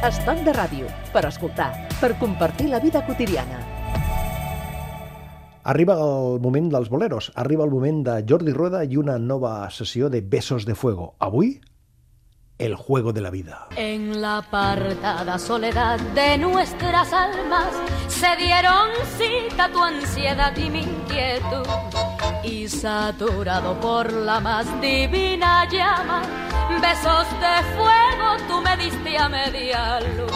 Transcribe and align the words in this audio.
Estat 0.00 0.38
de 0.46 0.52
ràdio, 0.56 0.86
per 1.12 1.26
escoltar, 1.28 1.66
per 2.00 2.14
compartir 2.16 2.70
la 2.70 2.78
vida 2.80 3.02
quotidiana. 3.04 3.58
Arriba 5.68 5.98
el 6.00 6.38
moment 6.40 6.70
dels 6.72 6.88
boleros, 6.88 7.28
arriba 7.36 7.66
el 7.66 7.74
moment 7.74 7.98
de 8.06 8.14
Jordi 8.24 8.54
Rueda 8.56 8.80
i 8.88 8.96
una 8.96 9.18
nova 9.20 9.68
sessió 9.68 10.08
de 10.08 10.22
Besos 10.22 10.64
de 10.64 10.74
Fuego. 10.74 11.16
Avui, 11.18 11.60
el 12.56 12.76
juego 12.76 13.12
de 13.12 13.20
la 13.20 13.28
vida. 13.28 13.68
En 13.76 14.22
la 14.22 14.38
apartada 14.38 15.38
soledad 15.38 16.00
de 16.14 16.38
nuestras 16.38 17.12
almas 17.12 17.68
se 18.08 18.36
dieron 18.36 18.88
cita 19.18 19.70
tu 19.70 19.84
ansiedad 19.84 20.56
y 20.56 20.70
mi 20.70 20.80
inquietud. 20.80 21.68
Y 22.42 22.68
saturado 22.68 23.78
por 23.80 24.10
la 24.12 24.40
más 24.40 24.66
divina 24.80 25.68
llama, 25.68 26.22
besos 26.80 27.26
de 27.38 27.76
fuego 27.76 28.36
tú 28.48 28.60
me 28.62 28.76
diste 28.78 29.18
a 29.18 29.28
media 29.28 30.00
luz. 30.00 30.32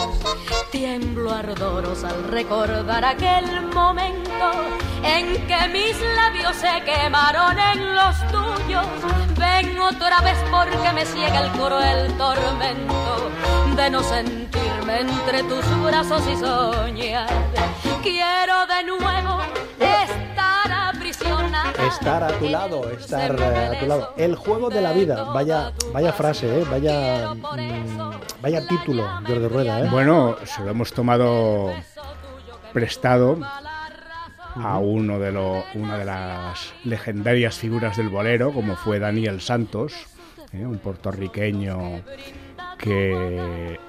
Tiemblo 0.71 1.31
ardoros 1.33 2.03
al 2.03 2.23
recordar 2.25 3.03
aquel 3.03 3.67
momento 3.73 4.51
en 5.03 5.47
que 5.47 5.67
mis 5.69 5.99
labios 6.15 6.55
se 6.55 6.81
quemaron 6.83 7.57
en 7.57 7.95
los 7.95 8.15
tuyos. 8.27 8.85
Ven 9.37 9.79
otra 9.79 10.21
vez 10.21 10.37
porque 10.51 10.93
me 10.93 11.05
ciega 11.05 11.41
el 11.41 11.51
coro 11.53 11.79
el 11.81 12.13
tormento 12.17 13.31
de 13.75 13.89
no 13.89 14.03
sentirme 14.03 15.01
entre 15.01 15.43
tus 15.43 15.65
brazos 15.83 16.21
y 16.27 16.35
soñar. 16.37 17.27
Quiero 18.03 18.67
de 18.67 18.83
nuevo. 18.83 19.64
Estar 21.79 22.23
a 22.23 22.39
tu 22.39 22.47
lado, 22.49 22.89
estar 22.89 23.31
a 23.41 23.79
tu 23.79 23.85
lado. 23.85 24.13
El 24.17 24.35
juego 24.35 24.69
de 24.69 24.81
la 24.81 24.93
vida. 24.93 25.23
Vaya, 25.25 25.71
vaya 25.91 26.13
frase, 26.13 26.61
¿eh? 26.61 26.65
vaya, 26.69 27.33
mm, 27.33 28.41
vaya 28.41 28.67
título, 28.67 29.07
Jordi 29.27 29.47
Rueda. 29.47 29.81
¿eh? 29.81 29.89
Bueno, 29.89 30.37
se 30.45 30.63
lo 30.63 30.71
hemos 30.71 30.93
tomado 30.93 31.73
prestado 32.73 33.39
a 34.55 34.79
uno 34.79 35.19
de 35.19 35.31
lo, 35.31 35.63
una 35.73 35.97
de 35.97 36.05
las 36.05 36.73
legendarias 36.83 37.57
figuras 37.57 37.97
del 37.97 38.09
bolero, 38.09 38.53
como 38.53 38.75
fue 38.75 38.99
Daniel 38.99 39.41
Santos, 39.41 39.93
¿eh? 40.53 40.65
un 40.65 40.79
puertorriqueño 40.79 42.01
que, 42.77 43.79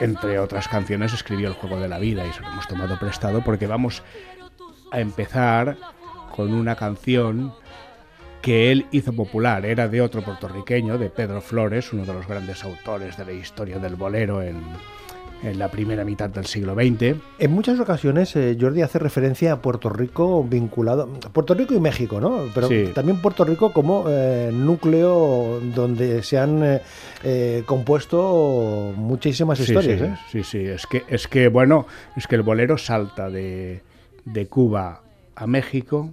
entre 0.00 0.38
otras 0.38 0.68
canciones, 0.68 1.12
escribió 1.12 1.48
El 1.48 1.54
juego 1.54 1.78
de 1.80 1.88
la 1.88 1.98
vida 1.98 2.26
y 2.26 2.32
se 2.32 2.40
lo 2.40 2.48
hemos 2.48 2.66
tomado 2.66 2.98
prestado 2.98 3.42
porque 3.44 3.66
vamos 3.66 4.02
a 4.90 5.00
empezar 5.00 5.76
con 6.38 6.54
una 6.54 6.76
canción 6.76 7.52
que 8.42 8.70
él 8.70 8.86
hizo 8.92 9.12
popular. 9.12 9.66
Era 9.66 9.88
de 9.88 10.00
otro 10.00 10.22
puertorriqueño, 10.22 10.96
de 10.96 11.10
Pedro 11.10 11.40
Flores, 11.40 11.92
uno 11.92 12.04
de 12.04 12.12
los 12.14 12.28
grandes 12.28 12.62
autores 12.62 13.16
de 13.16 13.24
la 13.24 13.32
historia 13.32 13.80
del 13.80 13.96
bolero 13.96 14.40
en, 14.40 14.62
en 15.42 15.58
la 15.58 15.68
primera 15.68 16.04
mitad 16.04 16.30
del 16.30 16.46
siglo 16.46 16.74
XX. 16.76 17.16
En 17.40 17.50
muchas 17.50 17.80
ocasiones 17.80 18.36
eh, 18.36 18.56
Jordi 18.60 18.82
hace 18.82 19.00
referencia 19.00 19.54
a 19.54 19.60
Puerto 19.60 19.88
Rico 19.88 20.44
vinculado, 20.44 21.08
Puerto 21.32 21.54
Rico 21.54 21.74
y 21.74 21.80
México, 21.80 22.20
¿no? 22.20 22.44
Pero 22.54 22.68
Sí. 22.68 22.90
también 22.94 23.20
Puerto 23.20 23.42
Rico 23.44 23.72
como 23.72 24.04
eh, 24.08 24.50
núcleo 24.54 25.58
donde 25.74 26.22
se 26.22 26.38
han 26.38 26.80
eh, 27.24 27.64
compuesto 27.66 28.92
muchísimas 28.94 29.58
Sí, 29.58 29.64
historias. 29.64 29.98
sí, 30.30 30.38
¿eh? 30.38 30.42
sí, 30.44 30.44
sí, 30.44 30.58
es 30.64 30.86
que, 30.86 31.02
es 31.08 31.26
que, 31.26 31.48
bueno, 31.48 31.86
es 32.16 32.28
que 32.28 32.36
el 32.36 32.42
bolero 32.42 32.78
salta 32.78 33.28
de, 33.28 33.82
de 34.24 34.46
Cuba 34.46 35.02
a 35.34 35.46
México 35.46 36.10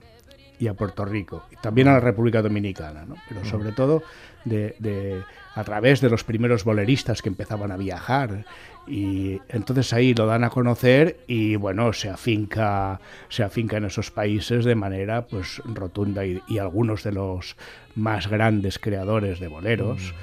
y 0.60 0.68
a 0.68 0.74
Puerto 0.74 1.06
Rico, 1.06 1.46
y 1.52 1.56
también 1.58 1.88
a 1.88 1.94
la 1.94 2.00
República 2.00 2.42
Dominicana, 2.42 3.06
¿no? 3.06 3.16
pero 3.28 3.44
sobre 3.46 3.72
todo 3.72 4.04
de, 4.46 4.76
de- 4.80 5.22
a 5.56 5.64
través 5.64 6.02
de 6.02 6.10
los 6.10 6.24
primeros 6.26 6.66
boleristas 6.66 7.22
que 7.22 7.30
empezaban 7.30 7.72
a 7.72 7.78
viajar, 7.78 8.44
y 8.88 9.40
entonces 9.50 9.94
ahí 9.94 10.14
lo 10.14 10.26
dan 10.28 10.44
a 10.44 10.50
conocer 10.50 11.18
y 11.28 11.56
bueno, 11.56 11.92
se 11.94 12.10
afinca, 12.10 13.00
se 13.30 13.42
afinca 13.44 13.78
en 13.78 13.86
esos 13.86 14.12
países 14.12 14.64
de 14.66 14.76
manera 14.76 15.26
pues 15.26 15.62
rotunda 15.66 16.26
y, 16.26 16.42
y 16.48 16.58
algunos 16.60 17.04
de 17.04 17.14
los 17.14 17.56
más 17.96 18.28
grandes 18.28 18.78
creadores 18.78 19.40
de 19.40 19.48
boleros 19.48 20.14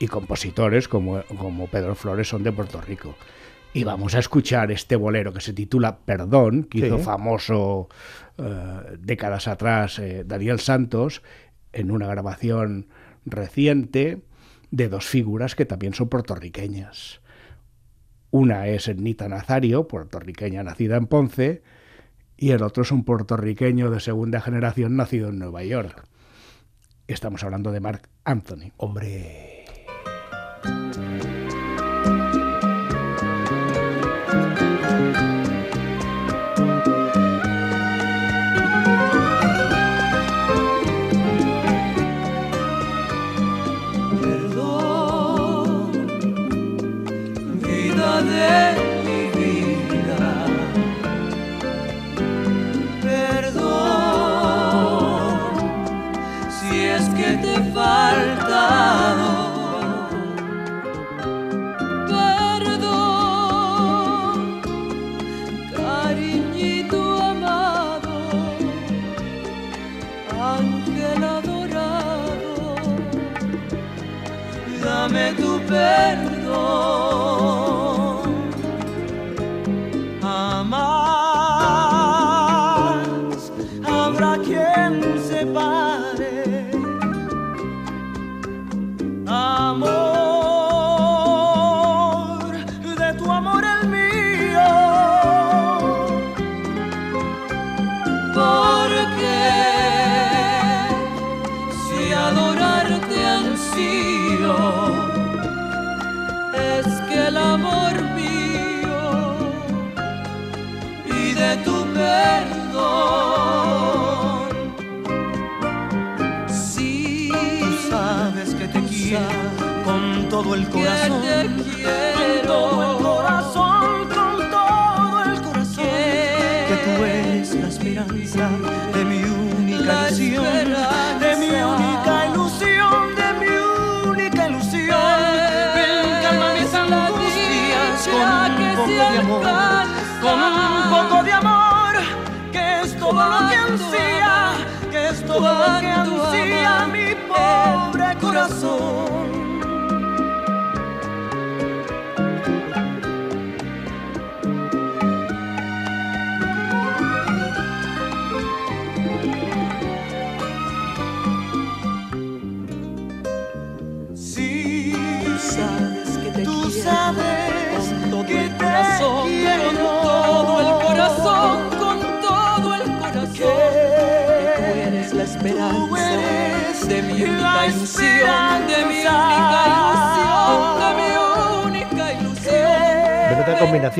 y 0.00 0.06
compositores 0.08 0.88
como, 0.88 1.22
como 1.38 1.66
Pedro 1.68 1.94
Flores 1.94 2.28
son 2.28 2.42
de 2.42 2.50
Puerto 2.52 2.80
Rico. 2.80 3.14
Y 3.74 3.84
vamos 3.84 4.14
a 4.14 4.18
escuchar 4.18 4.70
este 4.72 4.96
bolero 4.96 5.32
que 5.32 5.40
se 5.40 5.52
titula 5.52 5.98
Perdón, 5.98 6.64
que 6.64 6.80
Sí. 6.80 6.86
hizo 6.86 6.98
famoso 6.98 7.88
eh, 8.38 8.96
décadas 8.98 9.46
atrás 9.46 9.98
eh, 9.98 10.24
Daniel 10.26 10.58
Santos, 10.58 11.22
en 11.72 11.90
una 11.90 12.06
grabación 12.06 12.88
reciente 13.24 14.22
de 14.70 14.88
dos 14.88 15.06
figuras 15.06 15.54
que 15.54 15.64
también 15.66 15.94
son 15.94 16.08
puertorriqueñas. 16.08 17.20
Una 18.30 18.66
es 18.68 18.94
Nita 18.94 19.28
Nazario, 19.28 19.86
puertorriqueña 19.88 20.62
nacida 20.62 20.96
en 20.96 21.06
Ponce, 21.06 21.62
y 22.36 22.50
el 22.50 22.62
otro 22.62 22.82
es 22.82 22.92
un 22.92 23.04
puertorriqueño 23.04 23.90
de 23.90 24.00
segunda 24.00 24.40
generación 24.40 24.96
nacido 24.96 25.28
en 25.28 25.38
Nueva 25.38 25.62
York. 25.64 26.04
Estamos 27.06 27.42
hablando 27.42 27.72
de 27.72 27.80
Mark 27.80 28.08
Anthony. 28.24 28.72
Hombre. 28.76 29.64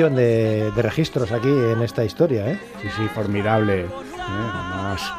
De, 0.06 0.70
de 0.70 0.82
registros 0.82 1.32
aquí 1.32 1.48
en 1.48 1.82
esta 1.82 2.04
historia, 2.04 2.52
¿eh? 2.52 2.58
Sí, 2.80 2.88
sí, 2.96 3.02
formidable. 3.14 3.80
¿eh? 3.82 3.86
Además, 4.16 5.12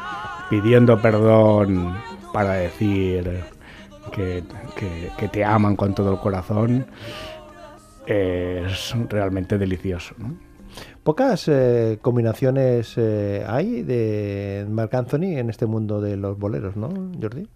pidiendo 0.48 1.00
perdón 1.02 1.94
para 2.32 2.54
decir 2.54 3.42
que, 4.12 4.42
que- 4.76 5.10
que 5.18 5.28
te 5.28 5.44
aman 5.44 5.76
con 5.76 5.94
todo 5.94 6.12
el 6.14 6.18
corazón 6.18 6.86
es 8.06 8.94
realmente 9.08 9.58
delicioso. 9.58 10.14
¿no? 10.18 10.34
Pocas 11.02 11.46
eh, 11.48 11.98
combinaciones 12.00 12.94
eh, 12.96 13.44
hay 13.46 13.82
de 13.82 14.66
Marc 14.68 14.94
Anthony 14.94 15.36
en 15.38 15.50
este 15.50 15.66
mundo 15.66 16.00
de 16.00 16.16
los 16.16 16.38
boleros, 16.38 16.76
¿no, 16.76 16.88
Jordi? 17.20 17.48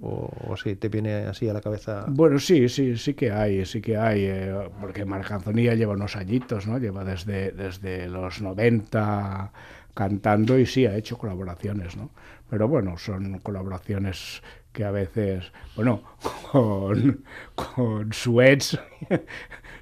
O, 0.00 0.30
o 0.48 0.56
si 0.56 0.76
te 0.76 0.88
viene 0.88 1.26
así 1.26 1.48
a 1.48 1.52
la 1.52 1.60
cabeza. 1.60 2.04
Bueno, 2.08 2.38
sí, 2.38 2.68
sí, 2.68 2.96
sí 2.96 3.14
que 3.14 3.32
hay, 3.32 3.64
sí 3.66 3.80
que 3.80 3.96
hay, 3.96 4.24
eh, 4.24 4.70
porque 4.80 5.04
Marc 5.04 5.30
Anthony 5.30 5.62
ya 5.64 5.74
lleva 5.74 5.94
unos 5.94 6.14
añitos, 6.14 6.66
¿no? 6.66 6.78
Lleva 6.78 7.04
desde, 7.04 7.50
desde 7.52 8.06
los 8.08 8.40
90 8.40 9.52
cantando 9.94 10.56
y 10.56 10.66
sí, 10.66 10.86
ha 10.86 10.96
hecho 10.96 11.18
colaboraciones, 11.18 11.96
¿no? 11.96 12.10
Pero 12.48 12.68
bueno, 12.68 12.96
son 12.96 13.40
colaboraciones 13.40 14.42
que 14.72 14.84
a 14.84 14.92
veces, 14.92 15.50
bueno, 15.74 16.02
con, 16.52 17.24
con 17.56 18.12
su 18.12 18.40
ex 18.40 18.78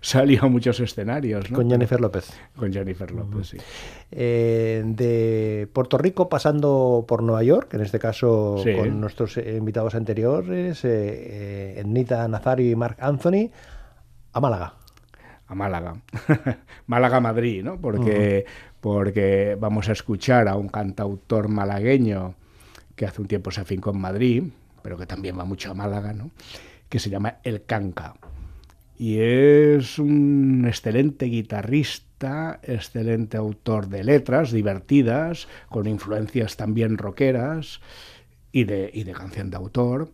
salió 0.06 0.44
a 0.44 0.48
muchos 0.48 0.78
escenarios, 0.80 1.50
¿no? 1.50 1.56
Con 1.56 1.68
Jennifer 1.68 2.00
López. 2.00 2.30
Con 2.56 2.72
Jennifer 2.72 3.10
López, 3.10 3.48
sí. 3.48 3.56
Eh, 4.12 4.82
de 4.86 5.68
Puerto 5.72 5.98
Rico 5.98 6.28
pasando 6.28 7.04
por 7.08 7.22
Nueva 7.24 7.42
York, 7.42 7.74
en 7.74 7.80
este 7.80 7.98
caso 7.98 8.58
Sí. 8.62 8.72
con 8.74 9.00
nuestros 9.00 9.36
eh, 9.36 9.56
invitados 9.58 9.94
anteriores, 9.96 10.84
eh, 10.84 10.88
eh, 10.88 11.80
Ednita 11.80 12.26
Nazario 12.28 12.70
y 12.70 12.76
Marc 12.76 12.98
Anthony, 13.02 13.50
a 14.32 14.40
Málaga. 14.40 14.74
a 15.48 15.54
Málaga. 15.54 15.94
Málaga-Madrid, 16.86 17.62
¿no? 17.64 17.80
Porque, 17.80 18.46
porque 18.80 19.56
vamos 19.58 19.88
a 19.88 19.92
escuchar 19.92 20.48
a 20.48 20.56
un 20.56 20.68
cantautor 20.68 21.48
malagueño 21.48 22.34
que 22.94 23.06
hace 23.06 23.20
un 23.22 23.28
tiempo 23.28 23.50
se 23.50 23.60
afincó 23.60 23.90
en 23.90 24.00
Madrid, 24.00 24.42
pero 24.82 24.96
que 24.96 25.06
también 25.06 25.38
va 25.38 25.44
mucho 25.44 25.70
a 25.70 25.74
Málaga, 25.74 26.12
¿no? 26.12 26.30
Que 26.88 26.98
se 26.98 27.10
llama 27.10 27.36
El 27.42 27.64
Canca. 27.64 28.14
Y 28.98 29.19
es 29.20 29.98
un 29.98 30.64
excelente 30.66 31.26
guitarrista, 31.26 32.60
excelente 32.62 33.37
autor 33.37 33.88
de 33.88 34.04
letras 34.04 34.52
divertidas, 34.52 35.48
con 35.69 35.87
influencias 35.87 36.56
también 36.56 36.96
rockeras 36.96 37.81
y 38.52 38.64
de, 38.64 38.90
y 38.93 39.04
de 39.04 39.12
canción 39.12 39.50
de 39.50 39.56
autor 39.58 40.10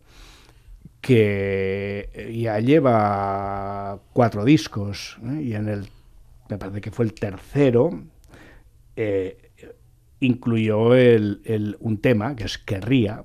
que 1.00 2.32
ya 2.36 2.60
lleva 2.60 3.98
cuatro 4.12 4.44
discos 4.44 5.18
¿eh? 5.24 5.42
y 5.42 5.54
en 5.54 5.68
el 5.68 5.88
me 6.48 6.58
parece 6.58 6.80
que 6.80 6.90
fue 6.90 7.04
el 7.06 7.14
tercero 7.14 7.90
eh, 8.96 9.50
incluyó 10.20 10.94
el, 10.94 11.40
el- 11.44 11.76
un 11.80 11.98
tema 11.98 12.36
que 12.36 12.44
es 12.44 12.58
Querría 12.58 13.24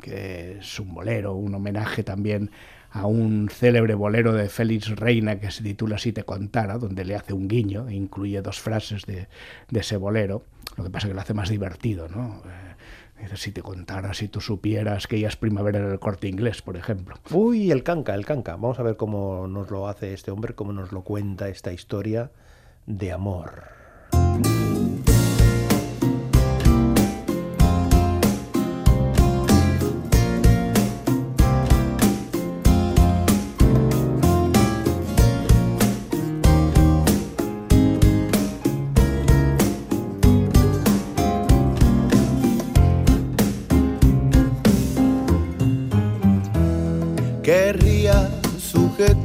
que 0.00 0.58
es 0.60 0.80
un 0.80 0.94
bolero 0.94 1.34
un 1.34 1.54
homenaje 1.54 2.02
también 2.02 2.50
a 2.90 3.06
un 3.06 3.48
célebre 3.48 3.94
bolero 3.94 4.32
de 4.32 4.48
Félix 4.48 4.88
Reina 4.90 5.38
que 5.38 5.50
se 5.50 5.62
titula 5.62 5.98
Si 5.98 6.12
te 6.12 6.24
contara 6.24 6.78
donde 6.78 7.04
le 7.04 7.14
hace 7.14 7.32
un 7.32 7.48
guiño 7.48 7.88
e 7.88 7.94
incluye 7.94 8.42
dos 8.42 8.60
frases 8.60 9.06
de, 9.06 9.28
ese 9.72 9.96
bolero 9.96 10.44
lo 10.76 10.84
que 10.84 10.90
pasa 10.90 11.08
que 11.08 11.14
lo 11.14 11.20
hace 11.20 11.34
más 11.34 11.48
divertido 11.48 12.08
¿no? 12.08 12.42
Eh, 12.46 12.70
Dice, 13.20 13.36
si 13.36 13.52
te 13.52 13.60
contara, 13.60 14.14
si 14.14 14.28
tú 14.28 14.40
supieras 14.40 15.06
que 15.06 15.20
ya 15.20 15.28
es 15.28 15.36
primavera 15.36 15.78
en 15.78 15.90
el 15.90 15.98
corte 15.98 16.26
inglés, 16.26 16.62
por 16.62 16.76
ejemplo. 16.76 17.16
Uy, 17.30 17.70
el 17.70 17.82
canca, 17.82 18.14
el 18.14 18.24
canca. 18.24 18.52
Vamos 18.52 18.78
a 18.78 18.82
ver 18.82 18.96
cómo 18.96 19.46
nos 19.46 19.70
lo 19.70 19.88
hace 19.88 20.14
este 20.14 20.30
hombre, 20.30 20.54
cómo 20.54 20.72
nos 20.72 20.90
lo 20.90 21.02
cuenta 21.02 21.48
esta 21.48 21.72
historia 21.72 22.30
de 22.86 23.12
amor. 23.12 23.79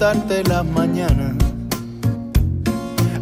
Sujetarte 0.06 0.44
las 0.44 0.66
mañanas, 0.66 1.34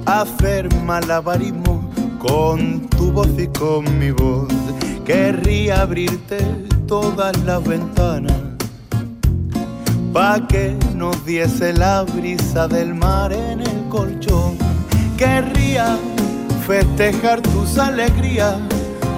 hacer 0.06 0.68
malabarismo 0.84 1.90
con 2.20 2.82
tu 2.90 3.12
voz 3.12 3.30
y 3.38 3.48
con 3.48 3.98
mi 4.00 4.12
voz. 4.12 4.52
Querría 5.06 5.82
abrirte 5.82 6.40
todas 6.86 7.38
las 7.46 7.64
ventanas, 7.64 8.36
pa' 10.12 10.46
que 10.48 10.76
nos 10.94 11.26
diese 11.26 11.72
la 11.72 12.04
brisa 12.04 12.68
del 12.68 12.94
mar 12.94 13.32
en 13.32 13.62
el 13.62 13.88
colchón. 13.90 14.58
Querría 15.18 15.98
festejar 16.68 17.42
tus 17.42 17.78
alegrías, 17.78 18.58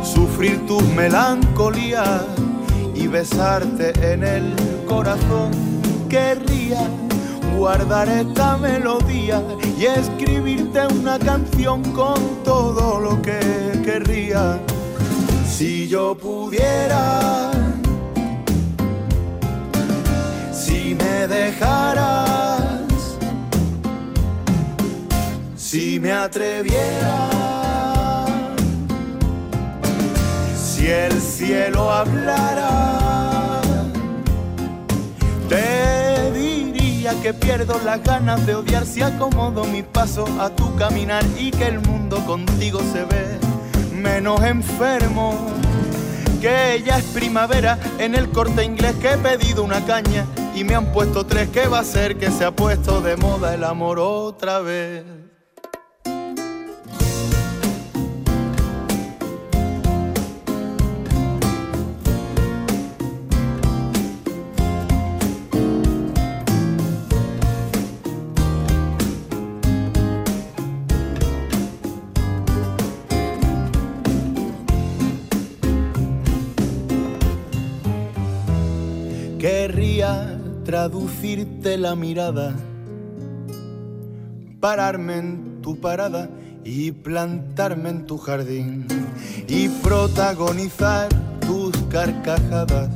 sufrir 0.03 0.63
tus 0.67 0.83
melancolías 0.93 2.25
y 2.93 3.07
besarte 3.07 3.91
en 4.13 4.23
el 4.23 4.53
corazón. 4.87 5.49
Querría 6.09 6.87
guardar 7.55 8.07
esta 8.09 8.57
melodía 8.57 9.41
y 9.77 9.85
escribirte 9.85 10.85
una 10.87 11.17
canción 11.17 11.81
con 11.93 12.43
todo 12.43 12.99
lo 12.99 13.21
que 13.21 13.39
querría. 13.83 14.59
Si 15.47 15.87
yo 15.87 16.15
pudiera, 16.15 17.51
si 20.51 20.95
me 20.95 21.27
dejaras, 21.27 22.61
si 25.55 25.99
me 25.99 26.11
atreviera, 26.11 27.29
si 30.55 30.87
el 30.87 31.21
cielo 31.21 31.91
hablara, 31.91 33.61
te 35.47 36.04
pierdo 37.45 37.79
las 37.85 38.01
ganas 38.01 38.43
de 38.47 38.55
odiar 38.55 38.87
si 38.87 39.03
acomodo 39.03 39.65
mi 39.65 39.83
paso 39.83 40.25
a 40.39 40.49
tu 40.49 40.75
caminar 40.77 41.23
y 41.37 41.51
que 41.51 41.67
el 41.67 41.79
mundo 41.79 42.17
contigo 42.25 42.79
se 42.91 43.05
ve 43.05 43.37
menos 43.93 44.41
enfermo. 44.41 45.37
Que 46.41 46.81
ya 46.83 46.97
es 46.97 47.05
primavera 47.05 47.77
en 47.99 48.15
el 48.15 48.29
corte 48.29 48.63
inglés 48.63 48.95
que 48.95 49.11
he 49.11 49.17
pedido 49.17 49.63
una 49.63 49.85
caña 49.85 50.25
y 50.55 50.63
me 50.63 50.73
han 50.73 50.91
puesto 50.91 51.23
tres 51.27 51.49
que 51.49 51.67
va 51.67 51.79
a 51.79 51.83
ser 51.83 52.17
que 52.17 52.31
se 52.31 52.45
ha 52.45 52.51
puesto 52.51 53.01
de 53.01 53.15
moda 53.15 53.53
el 53.53 53.63
amor 53.63 53.99
otra 53.99 54.59
vez. 54.59 55.24
Traducirte 80.85 81.79
la 81.79 81.95
mirada, 81.95 82.53
pararme 84.59 85.17
en 85.17 85.61
tu 85.63 85.81
parada 85.81 86.29
y 86.63 86.91
plantarme 86.91 87.89
en 87.89 88.05
tu 88.05 88.19
jardín 88.19 88.85
y 89.47 89.67
protagonizar 89.81 91.09
tus 91.39 91.75
carcajadas 91.89 92.89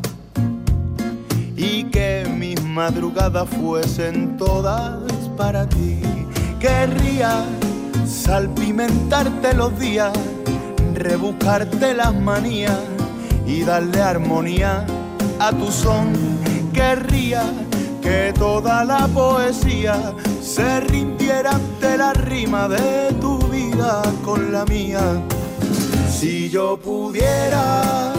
y 1.58 1.86
que 1.86 2.28
mis 2.38 2.64
madrugadas 2.64 3.50
fuesen 3.50 4.38
todas 4.38 5.02
para 5.36 5.68
ti. 5.68 6.00
Querría 6.60 7.44
salpimentarte 8.06 9.56
los 9.56 9.80
días, 9.80 10.14
rebuscarte 10.94 11.96
las 11.96 12.14
manías 12.14 12.78
y 13.48 13.64
darle 13.64 14.00
armonía 14.00 14.86
a 15.40 15.52
tu 15.52 15.72
son. 15.72 16.14
Querría 16.72 17.42
que 18.02 18.34
toda 18.38 18.84
la 18.84 19.08
poesía 19.08 20.14
se 20.42 20.80
rindiera 20.82 21.52
ante 21.52 21.98
la 21.98 22.14
rima 22.14 22.68
de 22.68 23.14
tu 23.20 23.38
vida 23.50 24.02
con 24.24 24.52
la 24.52 24.66
mía. 24.66 25.02
Si 26.10 26.50
yo 26.50 26.78
pudiera, 26.78 28.14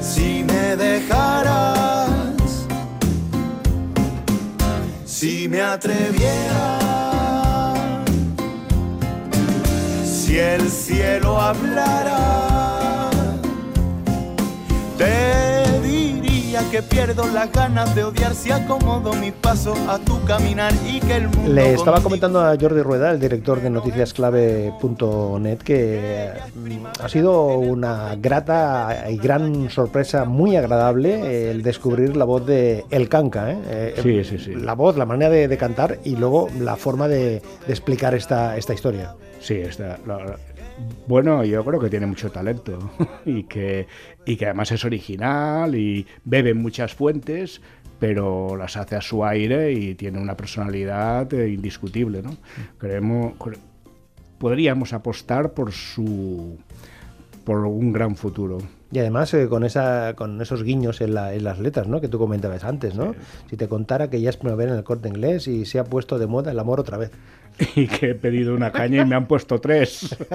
si 0.00 0.44
me 0.44 0.76
dejaras, 0.76 2.10
si 5.04 5.48
me 5.48 5.62
atreviera, 5.62 6.78
si 10.04 10.38
el 10.38 10.70
cielo 10.70 11.40
hablara 11.40 12.45
que 16.70 16.82
pierdo 16.82 17.24
las 17.32 17.50
ganas 17.52 17.94
de 17.94 18.02
odiar 18.04 18.34
si 18.34 18.50
acomodo 18.50 19.12
mi 19.14 19.30
paso 19.30 19.74
a 19.88 19.98
tu 19.98 20.22
caminar 20.24 20.72
y 20.86 20.98
que 21.00 21.16
el 21.16 21.28
mundo. 21.28 21.52
Le 21.52 21.72
estaba 21.74 22.00
comentando 22.00 22.40
a 22.40 22.56
Jordi 22.60 22.82
Rueda, 22.82 23.10
el 23.12 23.20
director 23.20 23.60
de 23.60 23.70
noticiasclave.net, 23.70 25.58
que 25.58 26.30
mm, 26.54 26.86
ha 27.02 27.08
sido 27.08 27.46
una 27.58 28.16
grata 28.16 29.06
y 29.10 29.16
gran 29.18 29.70
sorpresa, 29.70 30.24
muy 30.24 30.56
agradable, 30.56 31.14
eh, 31.20 31.50
el 31.52 31.62
descubrir 31.62 32.16
la 32.16 32.24
voz 32.24 32.44
de 32.46 32.84
El 32.90 33.08
Canca. 33.08 33.52
¿eh? 33.52 33.58
Eh, 33.68 33.94
Sí, 34.02 34.24
sí, 34.24 34.38
sí. 34.38 34.54
La 34.54 34.74
voz, 34.74 34.96
la 34.96 35.06
manera 35.06 35.30
de, 35.30 35.48
de 35.48 35.56
cantar 35.56 35.98
y 36.04 36.16
luego 36.16 36.48
la 36.58 36.76
forma 36.76 37.06
de, 37.08 37.40
de 37.66 37.72
explicar 37.72 38.14
esta, 38.14 38.56
esta 38.56 38.74
historia. 38.74 39.14
Sí, 39.40 39.60
la- 39.78 39.98
bueno, 41.06 41.44
yo 41.44 41.64
creo 41.64 41.80
que 41.80 41.88
tiene 41.90 42.06
mucho 42.06 42.30
talento 42.30 42.78
y 43.24 43.44
que, 43.44 43.86
y 44.24 44.36
que 44.36 44.44
además 44.46 44.72
es 44.72 44.84
original 44.84 45.74
y 45.74 46.06
bebe 46.24 46.54
muchas 46.54 46.94
fuentes, 46.94 47.60
pero 47.98 48.56
las 48.56 48.76
hace 48.76 48.96
a 48.96 49.00
su 49.00 49.24
aire 49.24 49.72
y 49.72 49.94
tiene 49.94 50.18
una 50.20 50.36
personalidad 50.36 51.32
eh, 51.32 51.48
indiscutible, 51.50 52.22
¿no? 52.22 52.36
Creemos, 52.78 53.34
cre- 53.38 53.58
podríamos 54.38 54.92
apostar 54.92 55.52
por 55.52 55.72
su 55.72 56.58
por 57.44 57.58
un 57.64 57.92
gran 57.92 58.16
futuro. 58.16 58.58
Y 58.90 58.98
además 58.98 59.32
eh, 59.34 59.48
con 59.48 59.64
esa 59.64 60.14
con 60.16 60.40
esos 60.42 60.62
guiños 60.62 61.00
en, 61.00 61.14
la- 61.14 61.32
en 61.32 61.44
las 61.44 61.58
letras, 61.58 61.86
¿no? 61.88 62.00
Que 62.00 62.08
tú 62.08 62.18
comentabas 62.18 62.64
antes, 62.64 62.94
¿no? 62.96 63.14
Si 63.48 63.56
te 63.56 63.68
contara 63.68 64.10
que 64.10 64.20
ya 64.20 64.30
es 64.30 64.36
primavera 64.36 64.72
en 64.72 64.78
el 64.78 64.84
corte 64.84 65.08
inglés 65.08 65.48
y 65.48 65.64
se 65.64 65.78
ha 65.78 65.84
puesto 65.84 66.18
de 66.18 66.26
moda 66.26 66.50
el 66.50 66.58
amor 66.58 66.80
otra 66.80 66.98
vez. 66.98 67.10
Y 67.76 67.86
que 67.86 68.10
he 68.10 68.14
pedido 68.14 68.54
una 68.54 68.72
caña 68.72 69.02
y 69.02 69.04
me 69.04 69.14
han 69.14 69.26
puesto 69.26 69.60
tres. 69.60 70.16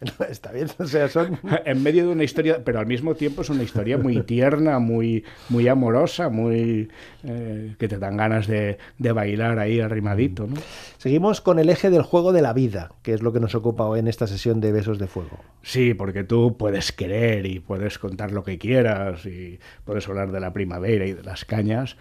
No, 0.00 0.26
Está 0.26 0.50
bien, 0.50 0.68
o 0.78 0.86
sea, 0.86 1.08
son... 1.08 1.38
en 1.64 1.82
medio 1.82 2.06
de 2.06 2.12
una 2.12 2.24
historia, 2.24 2.62
pero 2.64 2.80
al 2.80 2.86
mismo 2.86 3.14
tiempo 3.14 3.42
es 3.42 3.50
una 3.50 3.62
historia 3.62 3.96
muy 3.96 4.22
tierna, 4.22 4.78
muy, 4.78 5.24
muy 5.48 5.68
amorosa, 5.68 6.28
muy 6.28 6.88
eh, 7.22 7.74
que 7.78 7.88
te 7.88 7.98
dan 7.98 8.16
ganas 8.16 8.46
de, 8.46 8.78
de 8.98 9.12
bailar 9.12 9.58
ahí 9.58 9.80
arrimadito, 9.80 10.46
¿no? 10.46 10.56
Seguimos 10.96 11.40
con 11.40 11.58
el 11.58 11.70
eje 11.70 11.90
del 11.90 12.02
juego 12.02 12.32
de 12.32 12.42
la 12.42 12.52
vida, 12.52 12.92
que 13.02 13.14
es 13.14 13.22
lo 13.22 13.32
que 13.32 13.40
nos 13.40 13.54
ocupa 13.54 13.84
hoy 13.84 14.00
en 14.00 14.08
esta 14.08 14.26
sesión 14.26 14.60
de 14.60 14.72
Besos 14.72 14.98
de 14.98 15.06
Fuego. 15.06 15.38
Sí, 15.62 15.94
porque 15.94 16.24
tú 16.24 16.56
puedes 16.56 16.92
querer 16.92 17.46
y 17.46 17.60
puedes 17.60 17.98
contar 17.98 18.32
lo 18.32 18.42
que 18.42 18.58
quieras 18.58 19.26
y 19.26 19.58
puedes 19.84 20.08
hablar 20.08 20.32
de 20.32 20.40
la 20.40 20.52
primavera 20.52 21.06
y 21.06 21.12
de 21.12 21.22
las 21.22 21.44
cañas, 21.44 21.96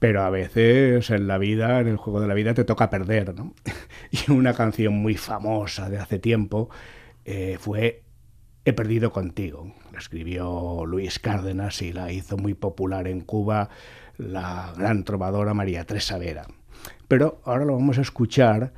pero 0.00 0.22
a 0.22 0.30
veces 0.30 1.10
en 1.10 1.28
la 1.28 1.38
vida, 1.38 1.78
en 1.78 1.86
el 1.86 1.96
juego 1.96 2.20
de 2.20 2.26
la 2.26 2.34
vida, 2.34 2.54
te 2.54 2.64
toca 2.64 2.90
perder, 2.90 3.34
¿no? 3.34 3.54
Y 4.10 4.32
una 4.32 4.54
canción 4.54 4.94
muy 4.94 5.14
famosa 5.14 5.88
de 5.88 5.98
hace 5.98 6.18
tiempo 6.18 6.68
eh, 7.24 7.58
fue 7.60 8.02
He 8.64 8.72
perdido 8.72 9.12
contigo. 9.12 9.72
La 9.92 9.98
escribió 9.98 10.84
Luis 10.84 11.18
Cárdenas 11.18 11.80
y 11.80 11.92
la 11.92 12.12
hizo 12.12 12.36
muy 12.36 12.54
popular 12.54 13.08
en 13.08 13.20
Cuba 13.20 13.70
la 14.18 14.74
gran 14.76 15.04
trovadora 15.04 15.54
María 15.54 15.84
Teresa 15.84 16.18
Vera. 16.18 16.46
Pero 17.08 17.40
ahora 17.44 17.64
lo 17.64 17.74
vamos 17.74 17.98
a 17.98 18.02
escuchar 18.02 18.72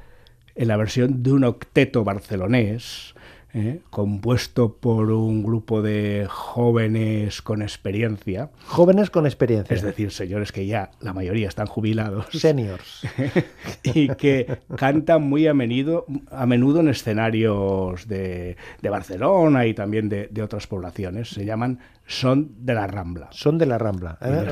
en 0.54 0.68
la 0.68 0.76
versión 0.76 1.22
de 1.22 1.32
un 1.32 1.44
octeto 1.44 2.04
barcelonés, 2.04 3.14
¿eh? 3.54 3.80
compuesto 3.90 4.76
por 4.76 5.10
un 5.10 5.42
grupo 5.42 5.82
de 5.82 6.26
jóvenes 6.28 7.42
con 7.42 7.62
experiencia, 7.62 8.50
Jóvenes 8.66 9.10
con 9.10 9.26
experiencia. 9.26 9.74
es 9.74 9.82
decir, 9.82 10.10
señores 10.10 10.52
que 10.52 10.66
ya 10.66 10.90
la 11.00 11.12
mayoría 11.12 11.48
están 11.48 11.66
jubilados 11.66 12.26
Seniors. 12.32 13.06
y 13.82 14.08
que 14.08 14.58
cantan 14.76 15.22
muy 15.22 15.46
a 15.46 15.54
menudo, 15.54 16.06
a 16.30 16.46
menudo 16.46 16.80
en 16.80 16.88
escenarios 16.88 18.06
de, 18.08 18.56
de 18.80 18.88
Barcelona 18.90 19.66
y 19.66 19.74
también 19.74 20.08
de, 20.08 20.28
de 20.30 20.42
otras 20.42 20.66
poblaciones. 20.66 21.28
Se 21.30 21.44
llaman 21.44 21.78
Son 22.06 22.50
de 22.58 22.74
la 22.74 22.86
Rambla. 22.86 23.28
Son 23.30 23.58
de 23.58 23.66
la 23.66 23.78
Rambla. 23.78 24.18
¿eh? 24.22 24.48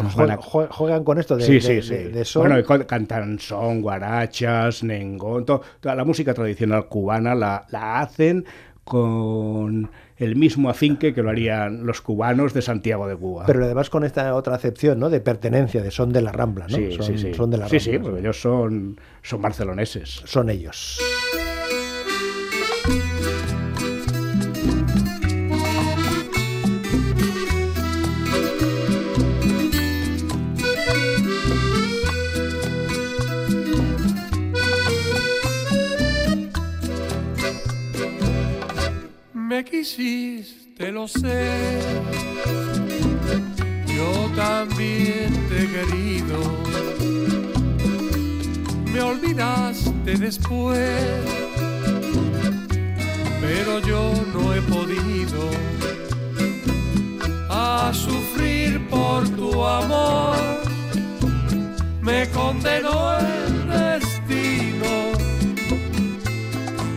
Juegan 0.70 1.04
con 1.04 1.18
esto 1.18 1.36
de, 1.36 1.44
sí, 1.44 1.60
sí, 1.60 1.82
sí. 1.82 1.94
de 1.94 2.24
son. 2.24 2.48
Bueno, 2.48 2.86
cantan 2.86 3.38
son, 3.38 3.82
guarachas, 3.82 4.82
nengón, 4.82 5.44
to- 5.44 5.60
toda 5.80 5.94
la 5.94 6.04
música 6.04 6.34
tradicional 6.34 6.86
cubana 6.88 7.34
la, 7.34 7.66
la 7.70 8.00
hacen 8.00 8.44
con 8.90 9.88
el 10.16 10.34
mismo 10.34 10.68
afinque 10.68 11.14
que 11.14 11.22
lo 11.22 11.30
harían 11.30 11.86
los 11.86 12.00
cubanos 12.00 12.54
de 12.54 12.60
Santiago 12.60 13.06
de 13.06 13.14
Cuba. 13.14 13.44
Pero 13.46 13.64
además 13.64 13.88
con 13.88 14.02
esta 14.02 14.34
otra 14.34 14.56
acepción, 14.56 14.98
¿no? 14.98 15.10
De 15.10 15.20
pertenencia, 15.20 15.80
de 15.80 15.92
son 15.92 16.12
de 16.12 16.20
la 16.20 16.32
Rambla, 16.32 16.66
¿no? 16.66 16.76
sí, 16.76 16.90
son, 16.96 17.06
sí, 17.06 17.16
sí. 17.16 17.32
son 17.32 17.52
de 17.52 17.58
la 17.58 17.68
sí, 17.68 17.78
Rambla. 17.78 17.92
sí, 17.92 17.98
porque 18.00 18.18
ellos 18.18 18.40
son, 18.40 19.00
son 19.22 19.42
barceloneses. 19.42 20.22
Son 20.24 20.50
ellos. 20.50 20.98
Pero 53.40 53.80
yo 53.80 54.12
no 54.32 54.54
he 54.54 54.62
podido 54.62 55.50
sufrir 57.92 58.86
por 58.88 59.28
tu 59.30 59.64
amor. 59.64 60.36
Me 62.00 62.28
condenó 62.30 63.18
el 63.18 63.68
destino. 63.68 64.92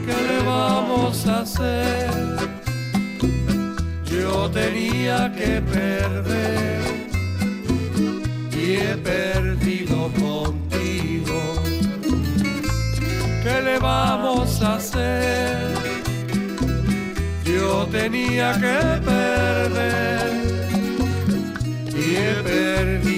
¿Qué 0.05 0.15
le 0.29 0.43
vamos 0.45 1.25
a 1.25 1.39
hacer? 1.41 2.11
Yo 4.05 4.49
tenía 4.51 5.33
que 5.33 5.61
perder 5.61 6.81
y 8.51 8.73
he 8.75 8.95
perdido 8.97 9.12
hacer? 14.83 15.77
Yo 17.45 17.87
tenía 17.87 18.53
que 18.63 18.79
perder 19.05 20.31
y 21.95 22.15
he 22.15 22.33
perdido 22.43 23.12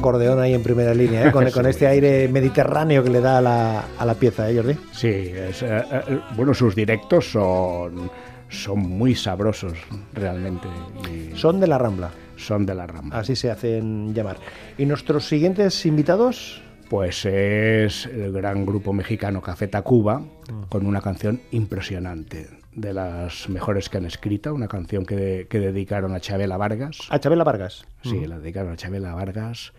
acordeón 0.00 0.40
ahí 0.40 0.54
en 0.54 0.62
primera 0.62 0.94
línea, 0.94 1.28
¿eh? 1.28 1.32
con, 1.32 1.48
con 1.52 1.66
este 1.66 1.86
aire 1.86 2.26
mediterráneo 2.28 3.04
que 3.04 3.10
le 3.10 3.20
da 3.20 3.38
a 3.38 3.40
la, 3.40 3.84
a 3.98 4.06
la 4.06 4.14
pieza, 4.14 4.50
¿eh, 4.50 4.56
Jordi? 4.56 4.74
Sí, 4.92 5.08
es, 5.08 5.62
eh, 5.62 5.82
eh, 5.92 6.20
bueno, 6.36 6.54
sus 6.54 6.74
directos 6.74 7.30
son, 7.30 8.10
son 8.48 8.78
muy 8.78 9.14
sabrosos 9.14 9.74
realmente. 10.14 10.68
y 11.12 11.36
Son 11.36 11.60
de 11.60 11.66
la 11.66 11.78
Rambla, 11.78 12.10
son 12.36 12.64
de 12.66 12.74
la 12.74 12.86
rama. 12.86 13.14
así 13.16 13.36
se 13.36 13.50
hacen 13.50 14.14
llamar. 14.14 14.38
¿Y 14.78 14.86
nuestros 14.86 15.28
siguientes 15.28 15.84
invitados? 15.84 16.62
Pues 16.88 17.24
es 17.24 18.06
el 18.06 18.32
gran 18.32 18.66
grupo 18.66 18.92
mexicano 18.92 19.40
Café 19.40 19.68
Tacuba 19.68 20.22
con 20.68 20.86
una 20.86 21.00
canción 21.00 21.40
impresionante, 21.52 22.48
de 22.74 22.92
las 22.94 23.48
mejores 23.48 23.88
que 23.88 23.98
han 23.98 24.06
escrito, 24.06 24.52
una 24.54 24.66
canción 24.66 25.04
que, 25.04 25.46
que 25.48 25.60
dedicaron 25.60 26.14
a 26.14 26.20
Chabela 26.20 26.56
Vargas. 26.56 26.98
A 27.10 27.20
Chabela 27.20 27.44
Vargas. 27.44 27.84
Sí, 28.02 28.26
la 28.26 28.38
dedicaron 28.40 28.72
a 28.72 28.76
Chabela 28.76 29.14
Vargas 29.14 29.72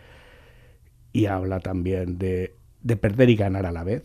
y 1.14 1.26
habla 1.26 1.60
también 1.60 2.18
de, 2.18 2.56
de 2.82 2.96
perder 2.96 3.30
y 3.30 3.36
ganar 3.36 3.66
a 3.66 3.72
la 3.72 3.84
vez, 3.84 4.04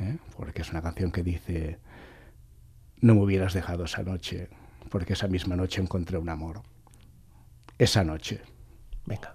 ¿eh? 0.00 0.18
porque 0.36 0.62
es 0.62 0.70
una 0.70 0.82
canción 0.82 1.12
que 1.12 1.22
dice, 1.22 1.78
no 3.00 3.14
me 3.14 3.22
hubieras 3.22 3.54
dejado 3.54 3.84
esa 3.84 4.02
noche, 4.02 4.48
porque 4.90 5.12
esa 5.12 5.28
misma 5.28 5.56
noche 5.56 5.80
encontré 5.80 6.18
un 6.18 6.28
amor. 6.28 6.62
Esa 7.78 8.02
noche. 8.02 8.40
Venga. 9.06 9.34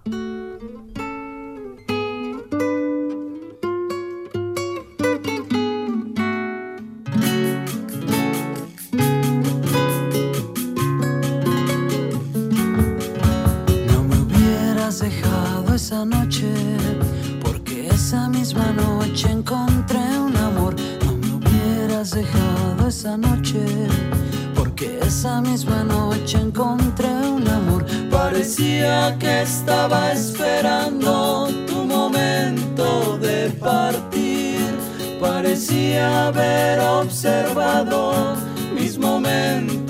No 13.86 14.04
me 14.04 14.16
hubieras 14.16 15.00
dejado 15.00 15.74
esa 15.74 16.04
noche, 16.04 16.53
misma 18.44 18.72
noche 18.72 19.26
encontré 19.30 20.04
un 20.18 20.36
amor. 20.36 20.74
No 21.06 21.12
me 21.16 21.30
hubieras 21.36 22.10
dejado 22.10 22.88
esa 22.88 23.16
noche, 23.16 23.64
porque 24.54 24.98
esa 25.00 25.40
misma 25.40 25.82
noche 25.82 26.36
encontré 26.36 27.08
un 27.08 27.48
amor. 27.48 27.86
Parecía 28.10 29.16
que 29.18 29.40
estaba 29.40 30.12
esperando 30.12 31.48
tu 31.66 31.84
momento 31.84 33.16
de 33.16 33.48
partir. 33.48 34.60
Parecía 35.18 36.26
haber 36.26 36.80
observado 36.80 38.12
mis 38.78 38.98
momentos 38.98 39.83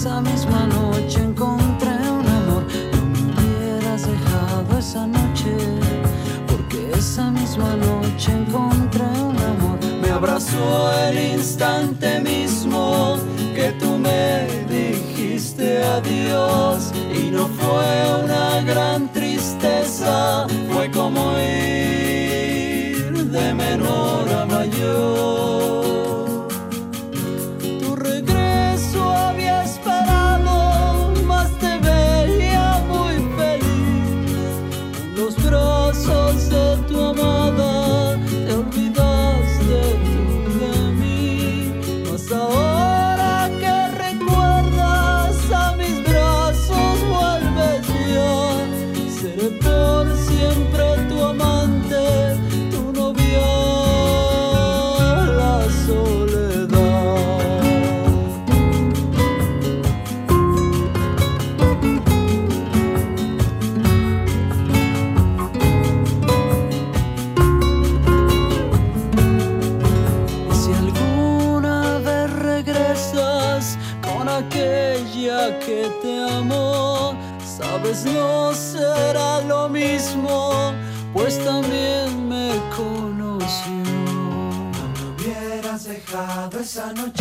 esa 0.00 0.18
misma 0.22 0.66
noche 0.66 1.18
encontré 1.20 1.90
un 1.90 2.26
amor. 2.26 2.64
No 2.94 3.04
me 3.04 3.18
hubieras 3.34 4.06
dejado 4.06 4.78
esa 4.78 5.06
noche, 5.06 5.54
porque 6.48 6.90
esa 6.96 7.30
misma 7.30 7.76
noche 7.76 8.32
encontré 8.32 9.04
un 9.04 9.36
amor. 9.36 9.78
Me 10.00 10.08
abrazó 10.08 10.90
el 11.06 11.34
instante 11.34 12.18
mismo 12.20 13.18
esa 86.70 86.92
noche, 86.92 87.19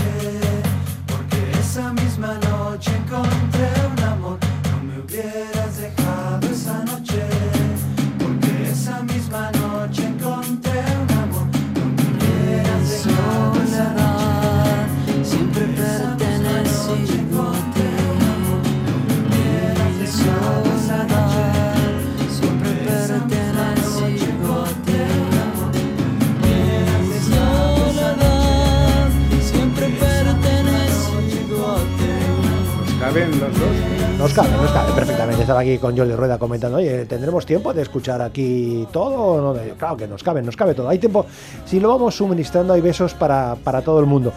¿Caben 33.09 33.31
los 33.39 33.59
dos? 33.59 34.19
Nos 34.19 34.33
cabe, 34.35 34.51
nos 34.51 34.69
cabe 34.69 34.93
perfectamente. 34.93 35.41
Estaba 35.41 35.61
aquí 35.61 35.79
con 35.79 35.97
Jordi 35.97 36.13
Rueda 36.13 36.37
comentando, 36.37 36.77
oye, 36.77 37.07
¿tendremos 37.07 37.43
tiempo 37.43 37.73
de 37.73 37.81
escuchar 37.81 38.21
aquí 38.21 38.87
todo? 38.91 39.55
no? 39.55 39.59
Claro 39.79 39.97
que 39.97 40.07
nos 40.07 40.21
cabe, 40.21 40.43
nos 40.43 40.55
cabe 40.55 40.75
todo. 40.75 40.87
Hay 40.89 40.99
tiempo, 40.99 41.25
si 41.65 41.79
lo 41.79 41.89
vamos 41.89 42.13
suministrando, 42.13 42.71
hay 42.71 42.81
besos 42.81 43.15
para, 43.15 43.55
para 43.63 43.81
todo 43.81 43.99
el 43.99 44.05
mundo. 44.05 44.31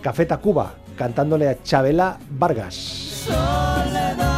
Café 0.00 0.24
Tacuba, 0.24 0.72
cantándole 0.96 1.48
a 1.48 1.60
Chabela 1.64 2.16
Vargas. 2.30 2.74
soledad, 3.26 4.33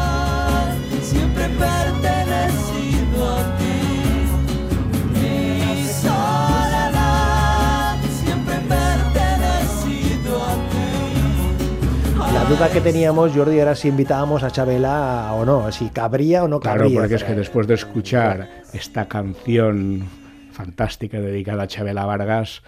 duda 12.48 12.70
que 12.70 12.80
teníamos, 12.80 13.32
Jordi, 13.34 13.58
era 13.58 13.74
si 13.74 13.88
invitábamos 13.88 14.42
a 14.42 14.50
Chabela 14.50 15.32
o 15.34 15.44
no, 15.44 15.70
si 15.72 15.88
cabría 15.88 16.44
o 16.44 16.48
no 16.48 16.60
Claro, 16.60 16.80
cabría. 16.82 17.00
porque 17.00 17.14
es 17.16 17.24
que 17.24 17.34
después 17.34 17.66
de 17.66 17.74
escuchar 17.74 18.48
esta 18.72 19.08
canción 19.08 20.04
fantástica 20.52 21.20
dedicada 21.20 21.64
a 21.64 21.66
Chabela 21.66 22.06
Vargas, 22.06 22.62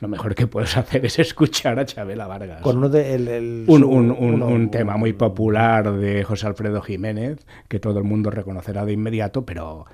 lo 0.00 0.08
mejor 0.08 0.34
que 0.34 0.46
puedes 0.48 0.76
hacer 0.76 1.06
es 1.06 1.18
escuchar 1.20 1.78
a 1.78 1.84
Chabela 1.86 2.26
Vargas. 2.26 2.60
Con 2.62 2.78
uno 2.78 2.88
de, 2.88 3.14
el- 3.14 3.28
el- 3.28 3.64
un, 3.68 3.84
un- 3.84 4.10
un- 4.10 4.34
uno- 4.34 4.46
un 4.48 4.70
tema 4.70 4.96
muy 4.96 5.12
popular 5.12 5.92
de 5.92 6.24
José 6.24 6.46
Alfredo 6.48 6.82
Jiménez, 6.82 7.46
que 7.68 7.78
todo 7.78 7.98
el 7.98 8.04
mundo 8.04 8.30
reconocerá 8.30 8.84
de 8.84 8.92
inmediato, 8.92 9.44
pero 9.46 9.84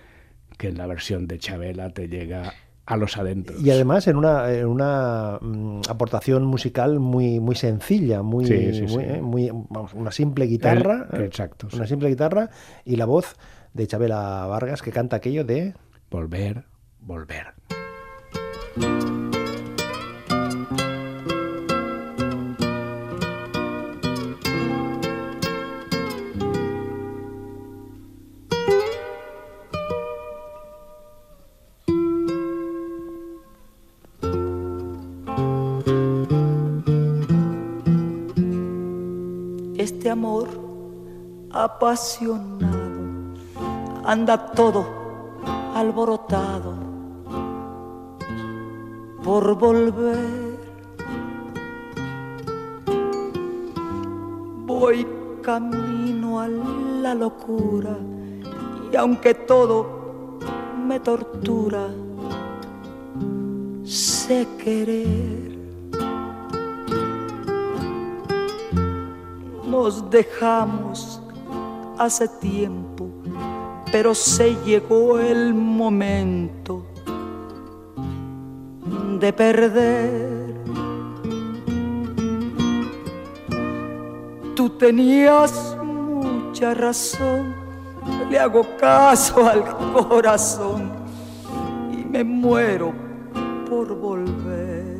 que 0.56 0.68
en 0.68 0.78
la 0.78 0.87
versión 0.87 1.26
de 1.26 1.38
Chabela 1.38 1.90
te 1.90 2.09
llega 2.09 2.52
a 2.90 2.96
los 2.96 3.16
adentros. 3.16 3.62
Y 3.62 3.70
además 3.70 4.09
en 4.09 4.16
una, 4.16 4.53
en 4.53 4.66
una 4.66 5.38
mm, 5.40 5.83
aportación 5.88 6.44
musical 6.44 6.98
muy, 6.98 7.38
muy 7.38 7.55
sencilla, 7.55 8.22
muy, 8.22 8.44
Sí, 8.46 8.72
sí, 8.74 8.88
sí. 8.88 8.94
muy, 8.94 9.05
eh, 9.05 9.20
muy- 9.22 9.50
vamos, 9.68 9.94
una 9.94 10.11
simple 10.11 10.46
guitarra, 10.46 11.07
El- 11.12 11.20
eh, 11.20 11.24
exacto, 11.26 11.68
una 11.72 11.87
simple 11.87 12.09
guitarra 12.09 12.50
y 12.85 12.96
la 12.96 13.05
voz 13.05 13.37
de 13.74 13.87
Chabela 13.87 14.44
Vargas 14.46 14.83
que 14.83 14.90
canta 14.90 15.16
aquello 15.16 15.44
de 15.44 15.74
Volver, 16.11 16.64
volver. 17.00 17.55
Apasionado, 41.50 42.68
anda 44.04 44.52
todo 44.52 44.84
alborotado 45.74 46.74
por 49.22 49.54
volver. 49.58 50.58
Voy 54.66 55.06
camino 55.42 56.40
a 56.40 56.48
la 56.48 57.14
locura 57.14 57.96
y 58.92 58.96
aunque 58.96 59.34
todo 59.34 60.38
me 60.86 61.00
tortura, 61.00 61.88
sé 63.84 64.46
querer. 64.62 65.49
Nos 69.82 70.10
dejamos 70.10 71.22
hace 71.96 72.28
tiempo, 72.28 73.08
pero 73.90 74.14
se 74.14 74.54
llegó 74.56 75.18
el 75.18 75.54
momento 75.54 76.84
de 79.18 79.32
perder. 79.32 80.54
Tú 84.54 84.68
tenías 84.68 85.74
mucha 85.82 86.74
razón, 86.74 87.54
le 88.28 88.38
hago 88.38 88.66
caso 88.78 89.46
al 89.48 89.64
corazón 89.94 90.92
y 91.90 92.04
me 92.04 92.22
muero 92.22 92.92
por 93.66 93.98
volver. 93.98 94.99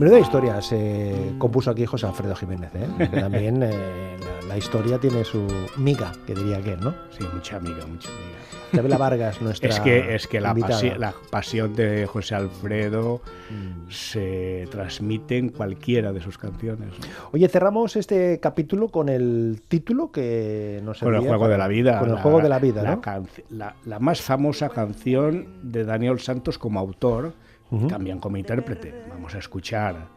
Menuda 0.00 0.18
historia 0.18 0.62
se 0.62 1.34
compuso 1.36 1.70
aquí 1.70 1.84
José 1.84 2.06
Alfredo 2.06 2.34
Jiménez, 2.34 2.70
¿eh? 2.74 2.86
Que 3.10 3.20
también 3.20 3.62
eh, 3.62 4.16
la, 4.40 4.48
la 4.48 4.56
historia 4.56 4.98
tiene 4.98 5.24
su 5.24 5.46
miga, 5.76 6.12
que 6.26 6.34
diría 6.34 6.62
que, 6.62 6.74
¿no? 6.78 6.94
Sí, 7.10 7.22
mucha 7.34 7.56
amiga, 7.56 7.84
mucha 7.86 8.08
amiga. 8.08 8.38
Isabela 8.72 8.96
Vargas, 8.96 9.42
nuestra 9.42 9.68
Es 9.68 9.80
que, 9.80 10.14
es 10.14 10.26
que 10.26 10.40
la, 10.40 10.50
invitada. 10.50 10.74
pasi- 10.80 10.94
la 10.98 11.12
pasión 11.30 11.74
de 11.76 12.06
José 12.06 12.34
Alfredo 12.34 13.20
Mm. 13.50 13.90
se 13.90 14.66
transmite 14.70 15.36
en 15.36 15.50
cualquiera 15.50 16.12
de 16.14 16.20
sus 16.22 16.38
canciones. 16.38 16.88
¿no? 16.98 17.06
Oye, 17.32 17.46
cerramos 17.48 17.96
este 17.96 18.40
capítulo 18.40 18.88
con 18.88 19.08
el 19.10 19.60
título 19.68 20.10
que 20.12 20.80
nos 20.84 21.00
Con 21.00 21.14
el 21.14 21.20
juego 21.20 21.40
para- 21.40 21.52
de 21.52 21.58
la 21.58 21.68
vida. 21.68 21.98
Con 21.98 22.08
el 22.08 22.14
la- 22.14 22.22
juego 22.22 22.40
de 22.40 22.48
la 22.48 22.58
vida, 22.58 23.00
la 23.50 23.98
más 23.98 24.22
famosa 24.22 24.70
canción 24.70 25.46
de 25.62 25.84
Daniel 25.84 26.20
Santos 26.20 26.56
como 26.58 26.78
autor, 26.80 27.34
Ujú. 27.70 27.86
también 27.88 28.18
como 28.18 28.36
intérprete. 28.36 29.04
Vamos 29.08 29.34
a 29.34 29.38
escuchar 29.38 30.08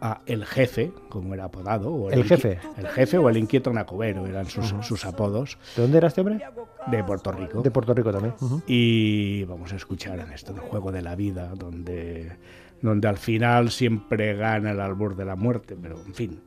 a 0.00 0.20
El 0.26 0.44
Jefe, 0.44 0.92
como 1.08 1.32
era 1.34 1.44
apodado. 1.44 1.92
o 1.94 2.10
El 2.10 2.24
Jefe. 2.24 2.58
El 2.76 2.88
Jefe 2.88 3.16
o 3.18 3.28
el 3.28 3.36
Inquieto 3.36 3.72
Nacobero 3.72 4.26
eran 4.26 4.46
sus, 4.46 4.74
sus 4.82 5.04
apodos 5.06 5.56
¿De 5.76 5.82
dónde 5.82 5.98
era 5.98 6.08
este 6.08 6.20
hombre? 6.20 6.40
de 6.88 7.04
Puerto 7.04 7.32
Rico. 7.32 7.62
De 7.62 7.70
Puerto 7.70 7.94
Rico 7.94 8.12
también. 8.12 8.34
Y 8.66 9.44
vamos 9.44 9.72
a 9.72 9.76
escuchar 9.76 10.18
en 10.18 10.30
esto 10.32 10.52
el 10.52 10.58
juego 10.60 10.92
de 10.92 11.00
la 11.00 11.14
vida, 11.14 11.52
donde, 11.54 12.36
donde 12.82 13.08
al 13.08 13.16
final 13.16 13.70
siempre 13.70 14.34
gana 14.34 14.72
el 14.72 14.80
albur 14.80 15.16
de 15.16 15.24
la 15.24 15.36
muerte, 15.36 15.76
pero 15.80 15.96
en 16.04 16.14
fin, 16.14 16.42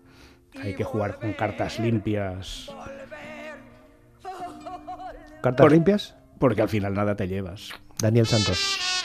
hay 0.62 0.76
que 0.76 0.84
jugar 0.84 1.18
con 1.20 1.34
cartas 1.34 1.80
limpias, 1.80 2.70
¿Cartas 5.42 5.64
Por- 5.64 5.72
limpias? 5.72 6.16
porque 6.40 6.62
al 6.62 6.70
final 6.70 6.94
nada 6.94 7.16
te 7.16 7.28
llevas. 7.28 7.72
Daniel 8.00 8.28
Santos. 8.28 8.97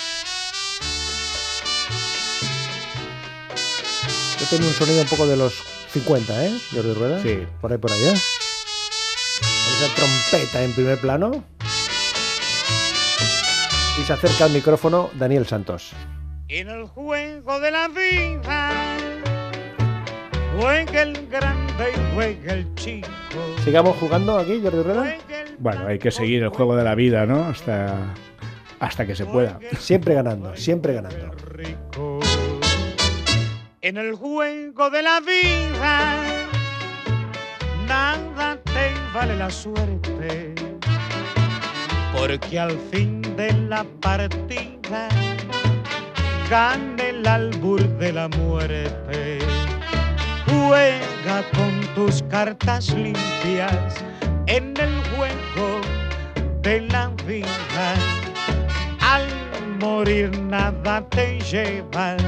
Tengo 4.53 4.67
un 4.67 4.75
sonido 4.75 5.01
un 5.01 5.09
poco 5.09 5.27
de 5.27 5.35
los 5.35 5.55
50, 5.93 6.45
¿eh? 6.45 6.53
Jordi 6.75 6.93
Rueda. 6.93 7.23
Sí. 7.23 7.47
Por 7.62 7.73
ahí, 7.73 7.79
por 7.79 7.91
ahí, 7.91 8.03
¿eh? 8.03 8.12
Con 9.41 9.75
esa 9.79 9.95
trompeta 9.95 10.62
en 10.62 10.75
primer 10.75 10.99
plano. 11.01 11.43
Y 13.99 14.05
se 14.05 14.12
acerca 14.12 14.45
al 14.45 14.51
micrófono 14.51 15.09
Daniel 15.15 15.47
Santos. 15.47 15.93
En 16.49 16.69
el 16.69 16.85
juego 16.85 17.61
de 17.61 17.71
la 17.71 17.88
vida 17.88 18.73
juega 20.61 21.01
el 21.01 21.27
grande 21.29 21.85
y 21.97 22.15
juega 22.15 22.53
el 22.53 22.75
chico. 22.75 23.09
Sigamos 23.65 23.97
jugando 23.97 24.37
aquí, 24.37 24.61
Jordi 24.62 24.83
Rueda. 24.83 25.17
Bueno, 25.61 25.87
hay 25.87 25.99
que 25.99 26.11
seguir 26.11 26.43
el 26.43 26.51
juego 26.51 26.77
de 26.77 26.85
la 26.85 26.95
vida, 26.95 27.25
¿no? 27.25 27.45
Hasta, 27.45 28.12
hasta 28.81 29.07
que 29.07 29.17
se 29.17 29.25
pueda. 29.25 29.59
Siempre 29.79 30.12
ganando, 30.12 30.55
siempre 30.57 30.93
ganando. 30.93 31.31
En 33.85 33.97
el 33.97 34.14
juego 34.14 34.90
de 34.90 35.03
la 35.03 35.18
vida 35.18 36.37
nada 37.88 38.57
te 38.62 38.95
vale 39.12 39.35
la 39.35 39.51
suerte, 39.51 40.55
porque 42.16 42.61
al 42.61 42.79
fin 42.92 43.21
de 43.37 43.53
la 43.53 43.83
partida 44.01 45.09
gana 46.49 47.03
el 47.03 47.27
albur 47.27 47.83
de 47.99 48.12
la 48.12 48.29
muerte. 48.29 49.40
Juega 50.47 51.42
con 51.53 51.81
tus 51.97 52.23
cartas 52.31 52.90
limpias 52.90 53.97
en 54.47 54.77
el 54.77 54.95
juego 55.11 55.81
de 56.61 56.83
la 56.83 57.09
vida. 57.27 57.95
Al 59.01 59.27
morir 59.81 60.31
nada 60.42 61.05
te 61.09 61.40
llevas, 61.40 62.23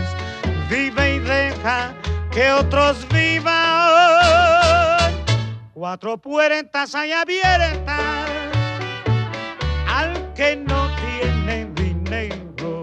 vive 0.69 1.17
y 1.17 1.19
deja 1.19 1.95
que 2.31 2.51
otros 2.51 3.07
vivan. 3.09 3.55
Cuatro 5.73 6.19
puertas 6.19 6.95
hay 6.95 7.13
abiertas 7.13 8.01
al 9.89 10.33
que 10.35 10.57
no 10.57 10.91
tiene 10.97 11.67
dinero, 11.75 12.83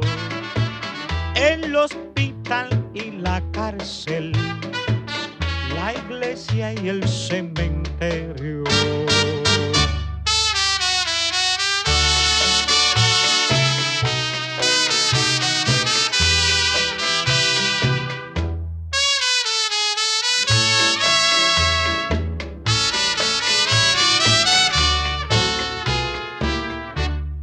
el 1.36 1.76
hospital 1.76 2.70
y 2.94 3.12
la 3.12 3.41
cárcel, 3.52 4.32
la 5.76 5.94
iglesia 5.94 6.74
y 6.74 6.89
el 6.89 7.08
cementerio. 7.08 8.63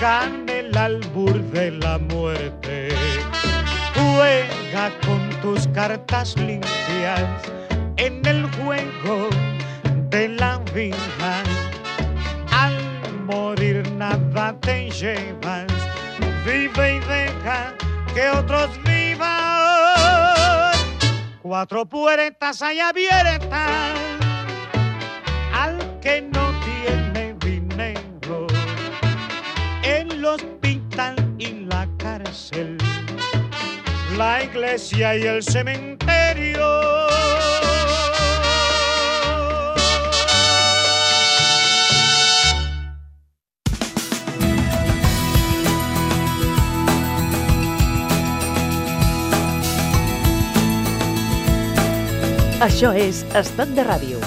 gana 0.00 0.52
el 0.52 0.76
albur 0.76 1.40
de 1.52 1.70
la 1.70 1.98
muerte. 1.98 2.88
Juega 3.94 4.90
con 5.06 5.30
tus 5.40 5.66
cartas 5.68 6.36
limpias 6.36 7.22
en 7.96 8.24
el 8.26 8.46
juego 8.56 9.28
de 10.10 10.28
la 10.28 10.58
vida. 10.74 11.42
Al 12.50 12.76
morir 13.24 13.90
nada 13.92 14.54
te 14.60 14.90
llevas, 14.90 15.66
vive 16.44 16.96
y 16.96 17.00
deja 17.00 17.74
que 18.14 18.30
otros 18.30 18.70
vivan. 18.84 19.26
cuatro 21.42 21.86
puertas 21.86 22.60
hay 22.60 22.80
abiertas 22.80 24.05
la 34.16 34.42
iglesia 34.42 35.16
y 35.16 35.22
el 35.22 35.42
cementerio. 35.42 36.06
Això 52.66 52.90
és 52.96 53.20
Estat 53.36 53.68
de 53.76 53.84
Ràdio, 53.84 54.25